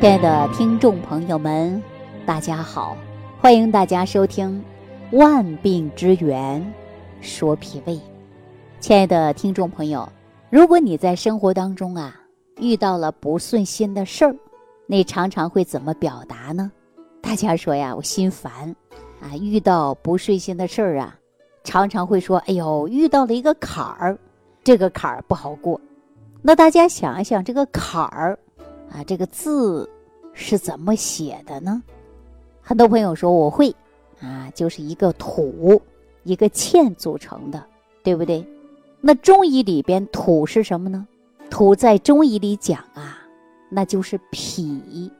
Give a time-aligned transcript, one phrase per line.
[0.00, 1.82] 亲爱的听众朋友们，
[2.24, 2.96] 大家好，
[3.38, 4.64] 欢迎大家收听
[5.18, 6.72] 《万病之源
[7.20, 7.94] 说脾胃》。
[8.80, 10.10] 亲爱的听众朋友，
[10.48, 12.18] 如果你在生活当中啊
[12.56, 14.34] 遇到了不顺心的事儿，
[14.86, 16.72] 你常常会怎么表达呢？
[17.20, 18.74] 大家说呀，我心烦
[19.20, 19.36] 啊！
[19.36, 21.14] 遇到不顺心的事儿啊，
[21.62, 24.16] 常常会说：“哎呦，遇到了一个坎儿，
[24.64, 25.78] 这个坎儿不好过。”
[26.40, 28.38] 那大家想一想，这个坎儿。
[28.92, 29.88] 啊，这个字
[30.32, 31.82] 是怎么写的呢？
[32.60, 33.74] 很多朋友说我会，
[34.20, 35.80] 啊，就是一个土，
[36.24, 37.64] 一个欠组成的，
[38.02, 38.46] 对不对？
[39.00, 41.06] 那中医里边土是什么呢？
[41.48, 43.18] 土在中医里讲啊，
[43.70, 45.10] 那就是脾，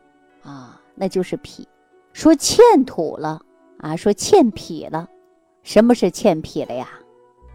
[0.42, 1.66] 啊，那就是脾。
[2.12, 3.40] 说欠土了
[3.78, 5.08] 啊，说欠脾了，
[5.62, 6.88] 什么是欠脾了呀？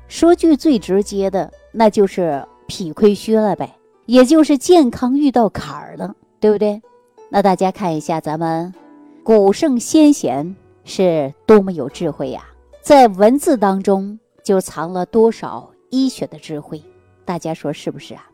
[0.08, 3.76] 说句最直接的，那就是脾亏虚了呗。
[4.06, 6.82] 也就是健康遇到坎儿了，对不对？
[7.30, 8.74] 那大家看一下，咱们
[9.24, 12.46] 古圣先贤是多么有智慧呀！
[12.82, 16.82] 在文字当中就藏了多少医学的智慧？
[17.26, 18.30] 大家说是不是啊？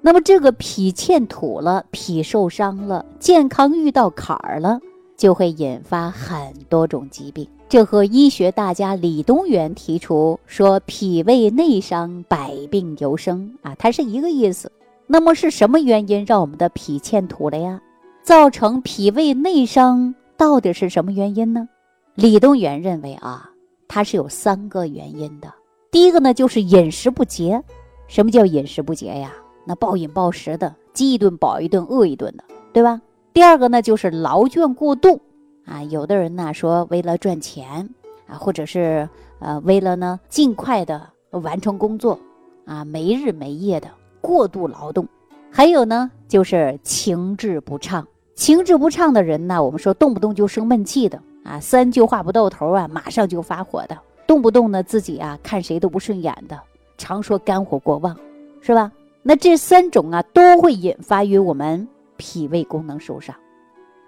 [0.00, 4.78] 那么这个脾欠土了，脾受伤了，健康遇到坎儿了，
[5.16, 7.48] 就会引发很多种疾病。
[7.68, 14.70] 这和医学大家李东垣提出说“脾胃内伤，百病由生”啊，它是一个意思。
[15.06, 17.80] 那么是什么原因让我们的脾欠土了呀？
[18.22, 21.68] 造成脾胃内伤到底是什么原因呢？
[22.14, 23.50] 李东垣认为啊，
[23.86, 25.52] 它是有三个原因的。
[25.92, 27.62] 第一个呢，就是饮食不节。
[28.08, 29.32] 什么叫饮食不节呀？
[29.64, 33.00] 那暴饮暴食的，饥一顿饱一顿，饿一顿的，对吧？
[33.32, 35.20] 第二个呢，就是劳倦过度
[35.64, 35.82] 啊。
[35.84, 37.88] 有的人呢说，为了赚钱
[38.26, 42.18] 啊，或者是呃，为了呢尽快的完成工作
[42.64, 43.88] 啊，没日没夜的。
[44.26, 45.06] 过度劳动，
[45.52, 48.04] 还有呢，就是情志不畅。
[48.34, 56.60] 情志不畅的人呢，我们说动不动就生闷气的啊，三句话不到头啊，马上就发火的，动不动呢自己啊看谁都不顺眼的，
[56.98, 58.16] 常说肝火过旺，
[58.60, 58.90] 是吧？
[59.22, 61.86] 那这三种啊都会引发于我们
[62.16, 63.32] 脾胃功能受伤。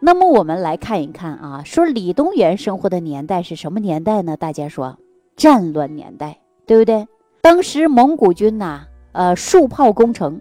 [0.01, 4.37] 那么我们来看一看啊，说李东垣生活的年代是什么年代呢？
[4.37, 4.99] 大家说
[5.37, 7.07] 战乱年代，对不对？
[7.41, 8.84] 当时蒙古军呐。
[9.19, 10.41] 呃，数炮攻城，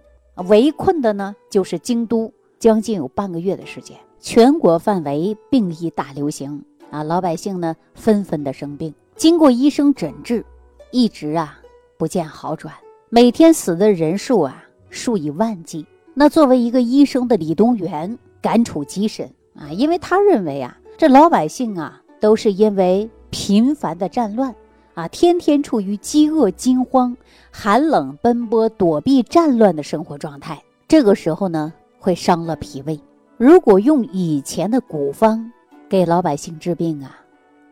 [0.49, 10.45] 围困的呢就是京都，将近有半个月的时间，全国范围病疫大流行啊，老百姓呢纷纷的生病，经过医生诊治，
[10.91, 11.59] 一直啊
[11.97, 12.71] 不见好转，
[13.09, 15.83] 每天死的人数啊数以万计。
[16.13, 24.53] 那作为一个医生的李东垣感触极深啊，因为他认为啊，这老百姓啊都是因为频繁的战乱。
[24.97, 27.15] 啊，天天处于饥饿、惊慌、
[27.51, 32.99] 寒冷、奔波、躲避、战乱的生活状态，这个时候呢，会伤了脾胃。
[33.37, 35.51] 如果用以前的古方
[35.87, 37.15] 给老百姓治病啊，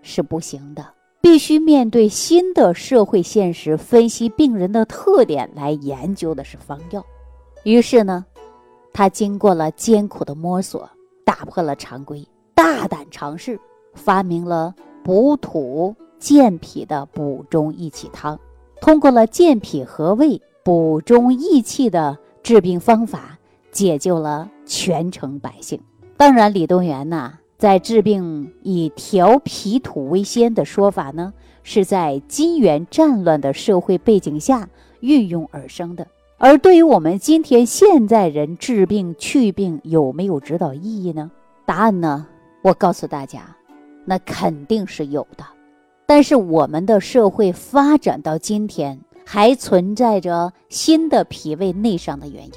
[0.04, 0.86] 是不行的，
[1.20, 7.04] 必须面对新的社会现实，分析病人的特点来研究的是方药。
[7.64, 8.24] 于是呢，
[8.94, 10.88] 他经过了艰苦的摸索，
[11.26, 13.60] 打破了常规，大胆尝试，
[13.96, 15.96] 发明了补土。
[16.26, 18.40] 健脾的补中益气汤，
[18.82, 23.38] 通过了健脾和胃、补中益气的治病方法，
[23.72, 25.80] 解救了全城百姓。
[26.18, 31.32] 当然，李东垣呢，在治病以调脾土为先的说法呢，
[31.62, 34.68] 是在金元战乱的社会背景下
[35.02, 36.08] 运用而生的。
[36.40, 41.30] 而对于我们今天现在人治病祛病有没有指导意义呢？
[41.68, 42.26] 答案呢，
[42.64, 43.56] 我告诉大家，
[44.06, 45.46] 那肯定是有的。
[46.06, 52.54] 但是我们的社会发展到今天，还存在着新的脾胃内伤的原因。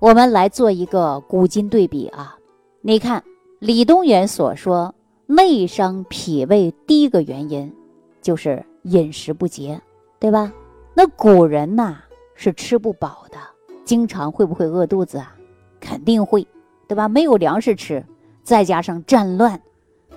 [0.00, 2.36] 我们来做一个古今对比啊！
[2.80, 3.22] 你看
[3.60, 4.92] 李东垣所说
[5.26, 7.72] 内伤脾胃第一个原因，
[8.20, 9.80] 就是饮食不节，
[10.18, 10.52] 对吧？
[10.92, 11.98] 那古人呐
[12.34, 13.38] 是吃不饱的，
[13.84, 15.36] 经常会不会饿肚子啊？
[15.78, 16.44] 肯定会，
[16.88, 17.08] 对吧？
[17.08, 18.04] 没有粮食吃，
[18.42, 19.60] 再加上战乱，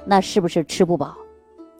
[0.03, 1.15] 那是不是吃不饱？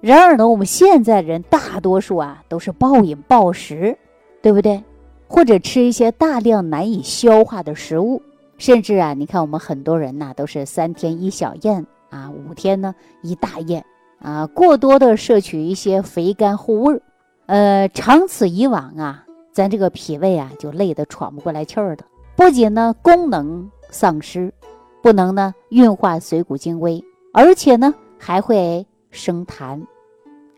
[0.06, 3.98] 然而呢，我们现在人大多数啊都是暴饮暴食，
[4.40, 4.84] 对不对？
[5.28, 8.22] 或者吃一些大量难以消化的食物，
[8.60, 12.94] 甚至啊，你看我们很多人呐都是三天一小宴啊，五天呢
[13.24, 13.84] 一大宴
[14.20, 17.02] 啊，过多的摄取一些肥甘厚味儿，
[17.48, 22.06] 呃，长此以往啊，咱这个脾胃啊就累得喘不过来气儿的，
[22.36, 24.54] 不仅呢功能丧失，
[25.02, 27.04] 不能呢运化水谷精微，
[27.34, 29.82] 而且呢还会生痰。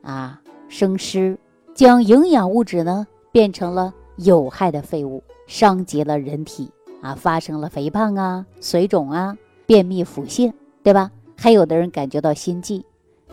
[0.08, 0.40] 啊，
[0.70, 1.38] 生湿，
[1.74, 6.72] 将营养物质呢变成了有害的废物，伤及了人体
[7.02, 11.12] 啊，发生了肥胖啊、水肿啊，便秘、腹泻，对吧？
[11.36, 12.86] 还有的人感觉到心悸，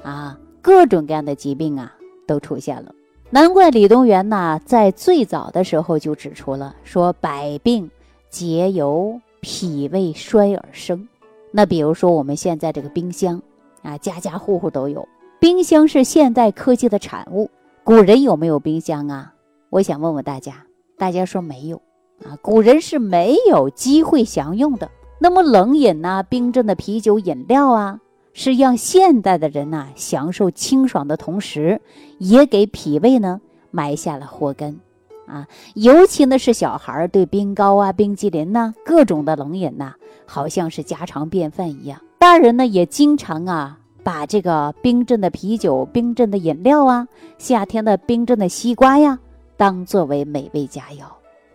[0.02, 1.94] 啊，各种各样的疾病啊
[2.26, 2.92] 都出现了。
[3.30, 7.88] 难怪李东垣呐，在最早的时候就指出了，说百病
[8.30, 11.08] 皆由脾胃衰而生。
[11.52, 13.40] 那比如说我们现在这个冰箱
[13.82, 15.08] 啊，家家户户都有。
[15.44, 17.50] 冰箱是现代科技的产物，
[17.84, 19.34] 古人有没有冰箱啊？
[19.68, 20.64] 我想问问大家，
[20.96, 21.82] 大家说没有
[22.24, 22.32] 啊？
[22.40, 24.90] 古人是没有机会享用的。
[25.18, 28.00] 那么冷饮呐，冰镇的啤酒、饮料啊，
[28.32, 31.78] 是让现代的人呐享受清爽的同时，
[32.16, 34.80] 也给脾胃呢埋下了祸根
[35.26, 35.46] 啊。
[35.74, 39.92] 尤其呢是小孩对冰糕啊、冰激凌呐、各种的冷饮呐，
[40.24, 42.00] 好像是家常便饭一样。
[42.18, 43.80] 大人呢也经常啊。
[44.04, 47.08] 把这个冰镇的啤酒、冰镇的饮料啊，
[47.38, 49.18] 夏天的冰镇的西瓜呀，
[49.56, 51.06] 当作为美味佳肴。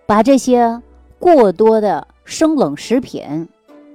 [0.08, 0.82] 把这些
[1.20, 3.48] 过多的生冷食品，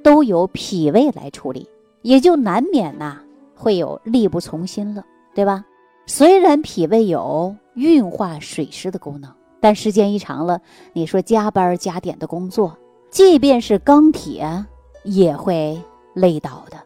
[0.05, 1.69] 都由脾胃来处理，
[2.03, 3.21] 也就难免呐
[3.56, 5.05] 会有力不从心了，
[5.35, 5.65] 对吧？
[6.06, 9.29] 虽然脾胃有运化水湿的功能，
[9.59, 10.61] 但时间一长了，
[10.93, 12.79] 你说加班加点的工作，
[13.11, 14.65] 即便是钢铁
[15.03, 15.77] 也会
[16.12, 16.77] 累倒的。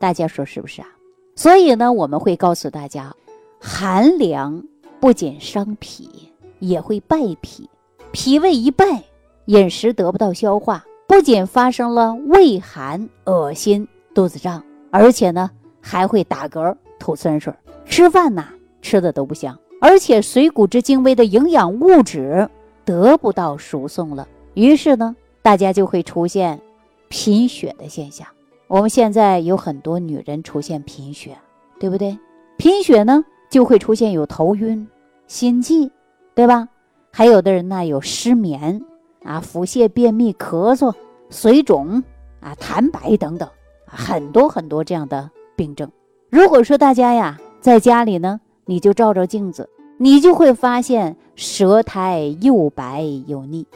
[0.00, 0.88] 大家说是不是啊？
[1.34, 3.14] 所以呢，我们会告诉大家，
[3.60, 4.62] 寒凉
[5.00, 7.68] 不仅伤脾，也会败脾。
[8.12, 9.02] 脾胃一败，
[9.46, 15.50] 饮食得不到消化，不仅发生了胃寒、恶心、肚子胀，而且呢
[15.80, 17.52] 还会打嗝、吐酸水，
[17.86, 18.48] 吃饭呐
[18.82, 22.46] 吃的都不香，而且水谷之精微的营养物质
[22.84, 26.60] 得不到输送了，于是呢，大家就会出现
[27.08, 28.26] 贫血的现象。
[28.72, 31.36] 我们现在有很多女人出现贫血，
[31.78, 32.18] 对不对？
[32.56, 34.88] 贫血呢，就会出现有头晕、
[35.26, 35.90] 心悸，
[36.34, 36.66] 对吧？
[37.10, 38.82] 还有的人呢有失眠
[39.24, 40.90] 啊、腹泻、便秘、咳嗽、
[41.28, 42.02] 水肿
[42.40, 43.46] 啊、痰白等等，
[43.84, 45.86] 很多很多这样的病症。
[46.30, 53.66] 如果说大家呀在家里呢，你就照照镜子，你就会发现舌苔又白又腻，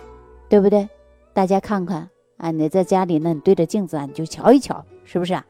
[0.49, 0.89] 对不对？
[1.35, 2.09] 大家看看。
[2.37, 5.45] 啊，你在家里呢，你对着镜子啊，你就瞧一瞧，是不是啊？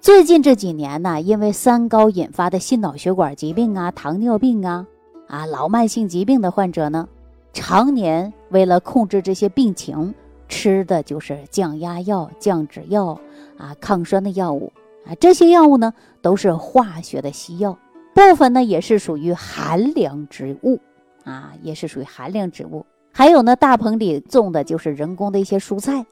[0.00, 4.86] 最近这几年呢，因为三高引发的心脑血管疾病啊、糖尿病啊、
[5.28, 7.08] 啊老慢性疾病的患者呢，
[7.52, 10.14] 常年为了控制这些病情，
[10.48, 13.18] 吃的就是降压药、降脂药
[13.56, 14.72] 啊、抗酸的药物
[15.06, 15.14] 啊。
[15.16, 17.78] 这些药物呢，都是化学的西药，
[18.14, 20.80] 部分呢也是属于寒凉之物
[21.24, 22.86] 啊，也是属于寒凉之物。
[23.12, 26.04] 还有呢，大棚里种的就是人工的一些蔬菜，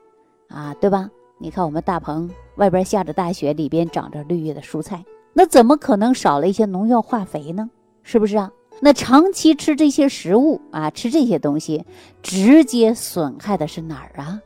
[0.48, 1.10] 啊，对吧？
[1.38, 5.02] 你看我们大棚外边下着大雪，里边长着绿叶的蔬菜，
[5.32, 7.70] 那怎么可能少了一些农药化肥呢？
[8.02, 8.52] 是不是啊？
[8.82, 11.84] 那长期吃这些食物啊，吃这些东西，
[12.22, 14.40] 直接损害的是哪儿啊？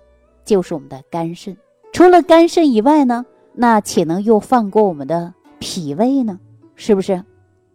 [0.45, 1.57] 就是我们的肝肾。
[1.93, 6.39] 除了肝肾以外呢，那岂能又放过我们的脾胃呢？
[6.77, 7.23] 是不是？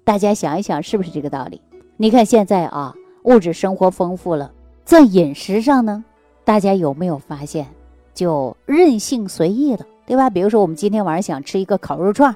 [0.05, 1.61] 大家想一想，是不是这个道理？
[1.97, 4.51] 你看现在啊，物质生活丰富了。
[4.89, 6.03] 在饮食上呢，
[6.43, 7.67] 大家有没有发现，
[8.15, 10.31] 就任性随意了，对吧？
[10.31, 12.35] 比如说，我们今天晚上想吃一个烤肉串，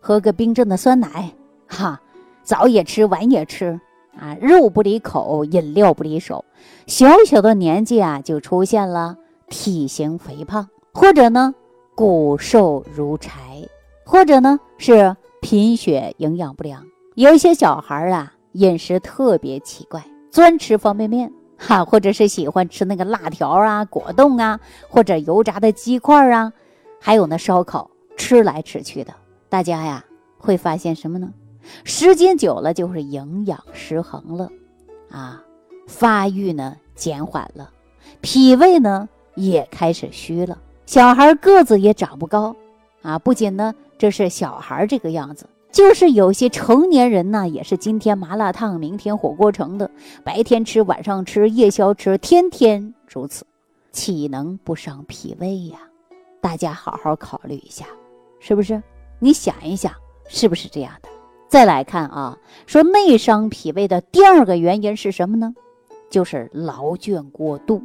[0.00, 1.32] 喝个冰镇的酸奶，
[1.66, 1.98] 哈，
[2.42, 3.80] 早也吃，晚也吃，
[4.18, 6.44] 啊，肉不离口，饮料不离手，
[6.86, 9.16] 小小的年纪啊，就出现了
[9.48, 11.54] 体型肥胖，或者呢
[11.94, 13.66] 骨瘦如柴，
[14.04, 16.84] 或者呢是贫血、营养不良。
[17.14, 21.32] 有一些小孩啊，饮食特别奇怪，专吃方便面。
[21.56, 26.52] 哈， 或者是喜欢吃那个辣条啊、果冻啊，或者油炸的鸡块啊，
[27.00, 29.14] 还有那烧烤，吃来吃去的，
[29.48, 30.04] 大家呀
[30.38, 31.32] 会发现什么呢？
[31.82, 34.50] 时间久了就是营养失衡了，
[35.10, 35.42] 啊，
[35.86, 37.70] 发育呢减缓了，
[38.20, 42.54] 脾胃呢也开始虚了，小孩个子也长不高，
[43.02, 45.46] 啊，不仅呢这是小孩这个样子。
[45.74, 49.90] 就是有些成年人呢，也是今天麻辣烫，明天火锅城的，
[50.22, 53.44] 白天吃，晚上吃，夜宵吃，天天如此，
[53.90, 55.80] 岂能不伤脾胃呀？
[56.40, 57.86] 大家好好考虑一下，
[58.38, 58.80] 是不是？
[59.18, 59.92] 你想一想，
[60.28, 61.08] 是不是这样的？
[61.48, 65.52] 再来看啊，说内伤脾胃的第二个原因是什么呢？
[66.08, 67.82] 就是劳倦过度。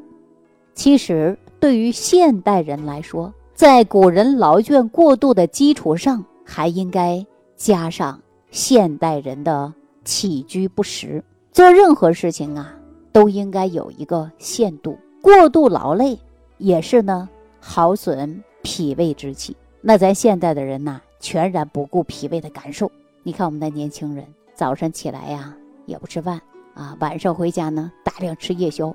[0.75, 7.25] 其实对于现代人来说，在古人劳倦过度的基础上，还应该。
[7.59, 9.73] 加上现代人的
[10.05, 12.73] 起居不实，做任何事情啊，
[13.11, 14.97] 都应该有一个限度。
[15.21, 16.17] 过度劳累
[16.57, 17.27] 也是呢，
[17.59, 19.57] 耗损脾胃之气。
[19.81, 22.89] 那咱现代的人呐，全然不顾脾胃的感受。
[23.23, 24.25] 你看我们的年轻人，
[24.55, 25.53] 早上起来呀
[25.85, 26.39] 也不吃饭
[26.73, 28.87] 啊，晚上回家呢大量吃夜宵，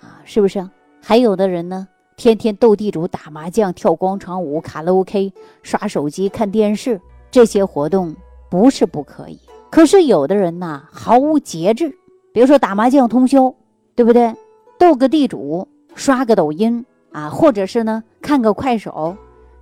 [0.00, 0.64] 啊，是不是？
[1.02, 5.32] 还有的人呢，天天斗地主、打麻将、跳广场舞、卡拉 OK、
[5.64, 7.00] 刷手机、看电视，
[7.34, 8.14] 这些活动
[8.48, 9.36] 不是不可以。
[9.68, 11.92] 可是有的人呐，毫无节制，
[12.32, 13.52] 比如说打麻将通宵，
[13.96, 14.32] 对不对？
[14.78, 19.16] 斗个地主，刷个抖音啊，或者是呢看个快手，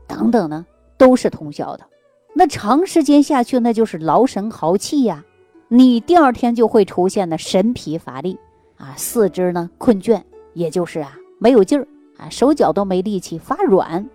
[0.06, 0.66] 等等呢，
[0.98, 1.84] 都是通宵的。
[2.34, 5.24] 那长时间下去，那就是劳神耗气呀。
[5.68, 8.38] 你第二天就会出现呢神疲乏力
[8.76, 10.20] 啊，四肢呢困倦，
[10.52, 11.88] 也就是啊没有劲儿
[12.18, 14.06] 啊，手脚都没力气，发软，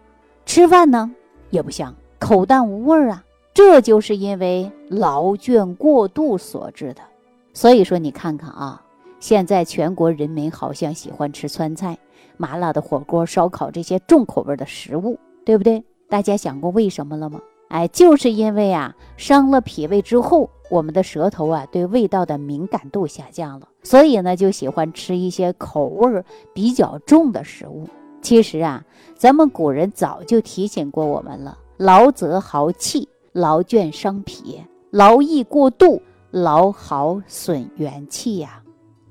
[0.46, 1.12] 吃饭呢
[1.50, 3.24] 也不香，口淡无味儿啊。
[3.58, 7.02] 这就是因为劳倦过度所致的。
[7.56, 8.80] 所以说，你看看啊，
[9.20, 11.98] 现在全国人民好像喜欢吃川菜、
[12.38, 15.84] 麻辣的火锅、烧烤这些重口味的食物，对不对？
[16.08, 17.42] 大家想过为什么了吗？
[17.70, 26.24] 哎，就是因为啊，伤了脾胃之后，我们的舌头啊对味道的敏感度下降了，所以呢就喜欢吃一些口味
[26.54, 27.88] 比较重的食物。
[28.22, 28.86] 其实啊，
[29.16, 36.02] 咱们古人早就提醒过我们了：劳则耗气，劳倦伤脾，劳逸过度，
[36.32, 38.64] 劳耗损元气呀。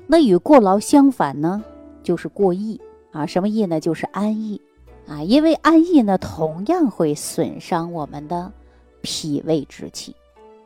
[0.08, 1.62] 那与过劳相反呢，
[2.02, 2.80] 就是过逸
[3.12, 3.24] 啊。
[3.24, 3.78] 什么逸呢？
[3.78, 4.60] 就是安逸。
[5.06, 8.52] 啊，因为安逸呢，同样会损伤我们的
[9.00, 10.12] 脾胃之气。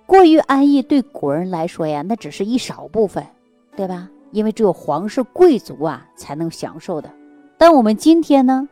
[0.06, 3.22] 过于安逸对古人来说呀，那只是一少部分，
[3.76, 4.08] 对吧？
[4.30, 7.10] 因为只有皇室贵族啊才能享受的。
[7.58, 8.66] 但我们今天呢，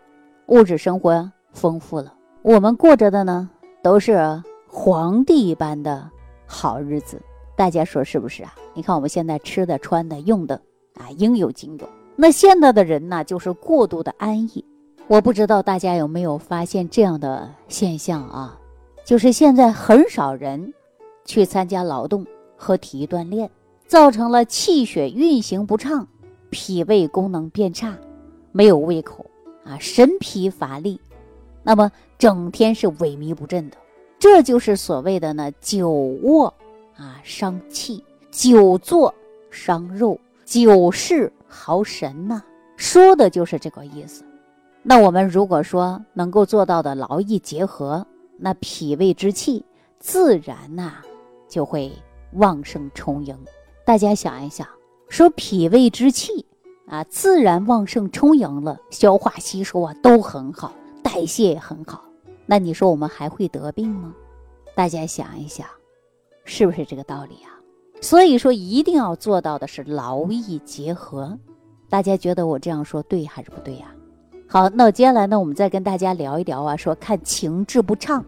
[0.47, 3.51] 物质生活丰富了，我们过着的呢
[3.83, 6.09] 都是皇帝一般的
[6.47, 7.21] 好日子。
[7.57, 8.55] 大家说是不是啊？
[8.75, 10.55] 你看我们现在吃的、穿的、用的
[10.95, 11.89] 啊，应有尽有。
[12.15, 14.65] 那现在的人呢，就是过度的安逸。
[15.09, 18.57] 我不知道大家有没有发现这样的现象啊？
[19.05, 20.73] 就是现在很少人
[21.25, 22.25] 去参加劳动
[22.57, 23.51] 和体育锻炼，
[23.87, 26.07] 造成了气血运行不畅，
[26.51, 27.97] 脾胃功能变差，
[28.53, 29.25] 没有胃口
[29.65, 31.01] 啊，神疲乏力，
[31.63, 33.77] 那么整天是萎靡不振的。
[34.19, 36.53] 这就是所谓的呢，久卧
[36.97, 39.15] 啊伤气，久坐
[39.51, 42.43] 伤肉，久视耗神呐，
[42.77, 44.25] 说的就是这个意思。
[44.83, 48.05] 那我们如果说能够做到的劳逸结合，
[48.37, 49.65] 那脾胃之气
[49.99, 50.95] 自然呐
[51.49, 51.93] 就会
[52.33, 53.37] 旺盛充盈。
[53.85, 54.67] 大家想一想，
[55.09, 56.45] 说脾胃之气
[56.89, 60.73] 啊自然旺盛充盈了，消化吸收啊都很好，
[61.03, 62.03] 代谢也很好，
[62.51, 64.15] 那你说我们还会得病吗？
[64.75, 65.67] 大家想一想，
[66.45, 67.53] 是不是这个道理啊？
[68.01, 71.39] 所以说一定要做到的是劳逸结合。
[71.91, 73.95] 大家觉得我这样说对还是不对呀？
[74.47, 78.25] 好，那接下来呢，我们再跟大家聊一聊啊，说看情志不畅。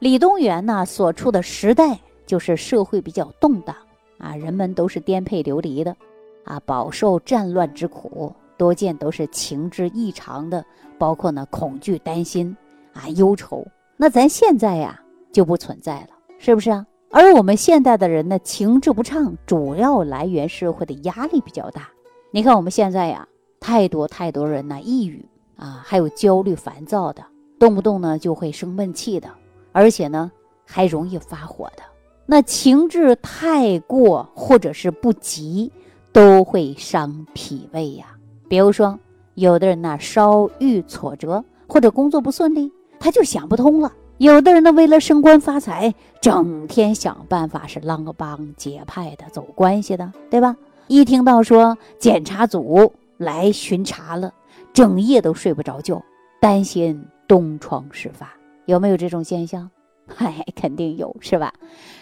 [0.00, 3.74] 李东垣呢所处的时代就是社会比较动荡
[4.18, 5.96] 啊，人们都是颠沛流离的
[6.44, 10.62] 啊，饱受战乱之苦，多见都是情志异常的，
[10.98, 12.54] 包括呢恐惧、担心
[12.92, 13.66] 啊、忧愁。
[13.96, 16.08] 那咱现在呀就不存在了，
[16.38, 16.86] 是不是啊？
[17.10, 21.88] 而我们现代的人呢，情志不畅，主要来源社会的压力比较大。
[22.30, 23.28] 你看我们现在呀，
[23.60, 25.24] 太多太多人呢抑郁。
[25.54, 27.22] 啊，还有焦虑、烦躁的，
[27.56, 29.28] 动不动呢就会生闷气的，
[29.70, 30.32] 而且呢
[30.66, 31.82] 还容易发火的。
[32.26, 35.70] 那情志太过或者是不及，
[36.10, 38.06] 都会伤脾胃呀。
[38.48, 38.98] 比如说，
[39.34, 42.72] 有的人呢稍遇挫折或者工作不顺利，
[43.02, 50.56] 他就想不通了；有的人呢为了升官发财，整天想办法是啷个帮结派的、走关系的，对吧？
[50.86, 54.32] 一听到说检查组来巡查了。
[54.72, 56.00] 整夜都睡不着觉，
[56.40, 58.32] 担心东窗事发，
[58.66, 59.68] 有没有这种现象？
[60.06, 61.52] 嗨， 肯定有，是吧？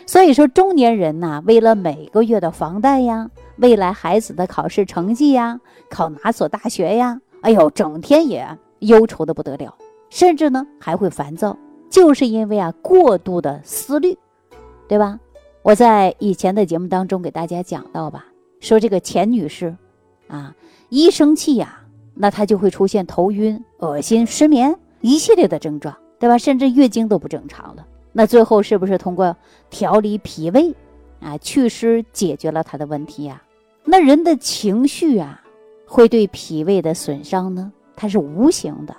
[0.06, 8.46] 所以说，中年人呐，为了每个月的房贷呀，未来孩子的考试成绩呀，考哪所大学呀，哎呦，整天也
[8.80, 9.74] 忧愁的不得了，
[10.10, 11.56] 甚至呢还会烦躁，
[11.88, 14.18] 就是因为啊过度的思虑，
[14.86, 15.18] 对吧？
[15.62, 18.26] 我在以前的节目当中给大家讲到吧，
[18.60, 19.76] 说这个钱女士，
[20.28, 20.54] 啊，
[20.88, 21.80] 一生气呀。
[22.14, 26.36] 那她就会出现头晕、恶心、失眠一系列的症状，对吧？
[26.36, 27.86] 甚至月经都不正常了。
[28.12, 29.34] 那最后是不是通过
[29.70, 30.74] 调理脾胃，
[31.20, 33.40] 啊，祛湿解决了他的问题呀？
[33.84, 35.40] 那人的情绪啊，
[35.86, 37.72] 会对脾胃的损伤呢？
[37.96, 38.94] 它是无形的。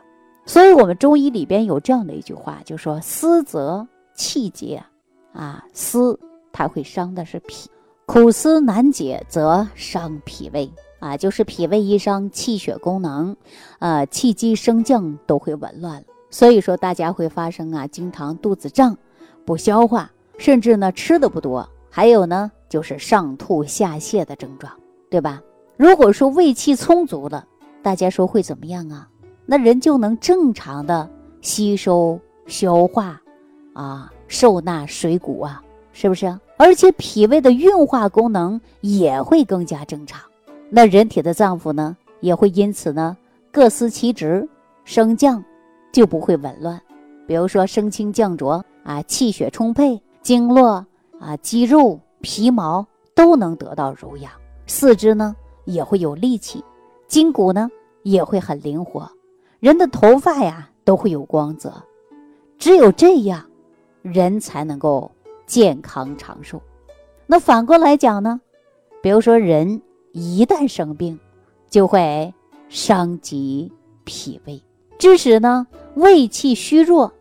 [0.52, 4.84] 所以，我们中医里边有这样的一句话，就说思则气结，
[5.32, 6.20] 啊，思
[6.52, 7.70] 它会伤的是脾，
[8.06, 10.70] 苦思难解则伤脾胃。
[11.00, 13.34] 啊，就是脾胃一伤，气血功能，
[13.80, 16.04] 呃，气机升降都会紊乱了。
[16.30, 18.98] 所以说，大家会发生啊，经常肚子胀、
[19.46, 24.70] 不消化，甚至呢吃的不多，还有呢就是上吐下泻的症状，
[25.10, 25.42] 对吧？
[25.78, 27.48] 如果说胃气充足了，
[27.82, 29.08] 大家说会怎么样啊？
[29.46, 31.10] 那人就能正常的
[31.42, 33.22] 吸收、消化，
[33.74, 36.34] 啊，受纳水谷啊，是不是？
[36.58, 40.22] 而且脾胃的运化功能也会更加正常，
[40.70, 43.18] 那人体的脏腑呢，也会因此呢
[43.52, 44.48] 各司其职，
[44.86, 45.44] 升降
[45.92, 46.80] 就不会紊乱。
[47.28, 50.86] 比如说升清降浊啊，气血充沛，经络
[51.20, 54.32] 啊、肌肉、皮毛都能得到濡养，
[54.68, 56.64] 四肢呢也会有力气，
[57.08, 57.70] 筋骨呢
[58.04, 59.10] 也会很灵活，
[59.62, 61.72] 人的头发呀都会有光泽。
[62.58, 63.46] 只有这样，
[64.02, 65.10] 人才能够
[65.46, 66.60] 健康长寿。
[67.28, 68.42] 那反过来讲呢，
[69.04, 69.80] 比如说人
[70.14, 71.18] 一旦生病，
[71.70, 72.34] 就会
[72.70, 73.72] 伤及
[74.04, 74.60] 脾胃，
[74.98, 77.14] 致使呢胃气虚弱。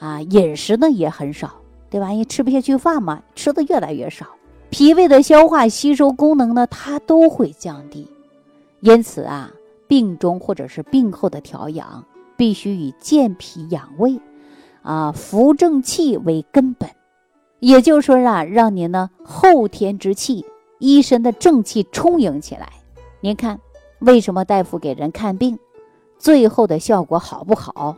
[0.00, 1.54] 啊，饮食呢也很少，
[1.88, 2.12] 对吧？
[2.12, 4.26] 因为吃不下去饭嘛，吃的越来越少，
[4.68, 8.06] 脾胃的消化吸收功能呢，它都会降低。
[8.80, 9.50] 因此啊，
[9.94, 12.04] 病中或者是病后的调养，
[12.36, 14.20] 必须以健脾养胃，
[14.82, 16.90] 啊，扶正气为根本。
[17.60, 20.44] 也就是说啊，让您呢后天之气，
[20.80, 22.72] 一身的正气充盈起来。
[23.20, 23.60] 您看，
[24.00, 25.56] 为什么大夫给人看病，
[26.18, 27.96] 最后的效果好不好，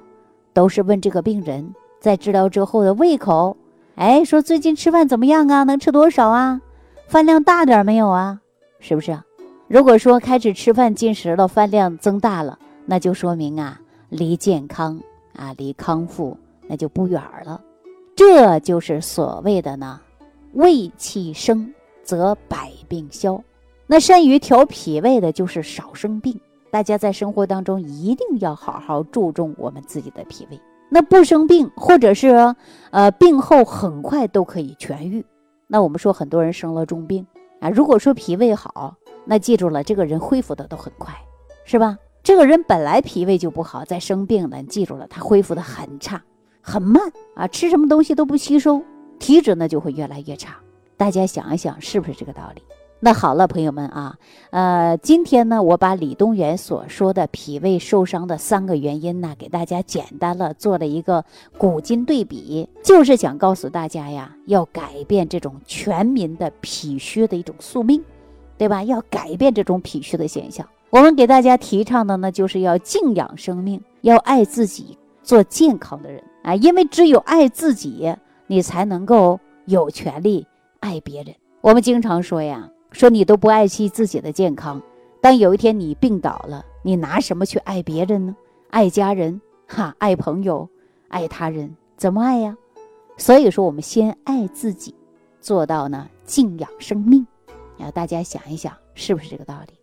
[0.52, 1.74] 都是问这个病人。
[1.98, 3.56] 在治疗之后的胃口，
[3.94, 5.62] 哎，说最近吃饭怎么样啊？
[5.62, 6.60] 能吃多少啊？
[7.08, 8.42] 饭量大点没有啊？
[8.80, 9.18] 是不是？
[9.68, 15.00] 如果说开始吃饭进食了，饭量增大了，那就说明啊，离健康
[15.34, 16.36] 啊，离康复
[16.68, 17.60] 那就不远了。
[18.14, 20.00] 这就是所谓的呢，
[20.52, 23.42] 胃气生则百病消。
[23.88, 26.40] 那善于调脾胃的，就是少生病。
[26.70, 30.60] 大家在生活当中一定要好好注重我们自己的脾胃。
[30.88, 32.54] 那不生病，或者是
[32.90, 35.24] 呃病后很快都可以痊愈。
[35.66, 37.26] 那我们说很多人生了重病
[37.58, 38.94] 啊，如果说脾胃好，
[39.26, 41.12] 那记住了，这个人恢复的都很快，
[41.64, 41.98] 是吧？
[42.22, 46.22] 这个人本来脾胃就不好，再生病了，你记住了，他恢复的很差，
[46.60, 47.02] 很慢
[47.34, 48.82] 啊，吃什么东西都不吸收，
[49.18, 50.56] 体质呢就会越来越差。
[50.96, 52.62] 大家想一想，是不是这个道理？
[52.98, 54.16] 那好了，朋友们啊，
[54.50, 61.22] 呃，今天呢，我把李东垣所说的脾胃受伤的三个原因呢，给大家简单了做了一个
[61.58, 68.02] 古今对比，就是想告诉大家呀，要改变这种全民的脾虚的一种宿命，
[68.58, 68.84] 对吧？
[68.84, 70.66] 要改变这种脾虚的现象。
[70.90, 78.14] 我们给大家提倡的呢，就是要静养生命，要爱自己，做健康的人啊，因为只有爱自己，
[78.46, 80.46] 你才能够有权利
[80.80, 81.34] 爱别人。
[81.60, 82.70] 我们经常说呀。
[82.92, 84.80] 说你都不爱惜自己的健康，
[85.20, 88.34] 当有一天你病倒了，你拿什么去爱别人呢？
[88.70, 90.66] 爱家人，哈，爱朋友，
[91.08, 92.56] 爱他人，怎么爱呀？
[93.18, 94.94] 所以说，我们先爱自己，
[95.42, 97.26] 做到呢静养生命。
[97.78, 99.74] 啊，大家想一想，是不是这个道理？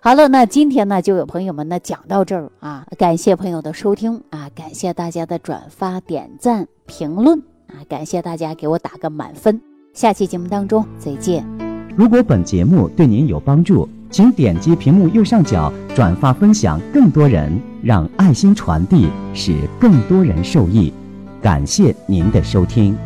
[0.00, 9.60] 好了，那今天呢，就有朋友们呢讲到这儿啊，感谢朋友的收听啊，感谢大家的转发、点赞、评论啊，感谢大家给我打个满分。
[9.92, 11.44] 下期节目当中再见。
[11.96, 20.92] 如果本节目对您有帮助，请点击屏幕右上角转发分享，更多人让爱心传递，使更多人受益。
[21.42, 22.96] 感谢您的收听。